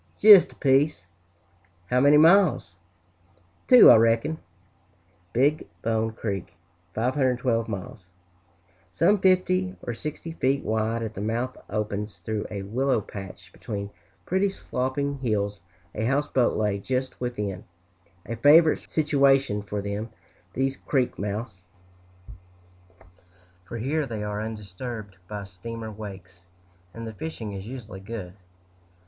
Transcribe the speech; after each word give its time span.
"Jist 0.17 0.51
a 0.51 0.55
piece!" 0.55 1.05
"How 1.91 1.99
many 1.99 2.17
miles?" 2.17 2.75
"Two, 3.67 3.91
I 3.91 3.97
reck'n." 3.97 4.39
Big 5.31 5.67
Bone 5.83 6.13
Creek 6.13 6.55
(512 6.95 7.67
miles), 7.69 8.07
some 8.91 9.19
fifty 9.19 9.75
or 9.83 9.93
sixty 9.93 10.31
feet 10.31 10.63
wide 10.63 11.03
at 11.03 11.13
the 11.13 11.21
mouth, 11.21 11.55
opens 11.69 12.17
through 12.17 12.47
a 12.49 12.63
willow 12.63 12.99
patch, 12.99 13.53
between 13.53 13.91
pretty, 14.25 14.49
sloping 14.49 15.19
hills. 15.19 15.61
A 15.93 16.05
houseboat 16.05 16.57
lay 16.57 16.79
just 16.79 17.21
within 17.21 17.65
a 18.25 18.37
favorite 18.37 18.79
situation 18.79 19.61
for 19.61 19.83
them, 19.83 20.09
these 20.53 20.77
creek 20.77 21.19
mouths, 21.19 21.65
for 23.65 23.77
here 23.77 24.07
they 24.07 24.23
are 24.23 24.41
undisturbed 24.41 25.17
by 25.27 25.43
steamer 25.43 25.91
wakes, 25.91 26.45
and 26.91 27.05
the 27.05 27.13
fishing 27.13 27.53
is 27.53 27.67
usually 27.67 27.99
good. 27.99 28.33